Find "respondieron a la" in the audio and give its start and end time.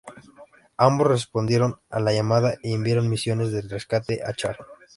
1.09-2.11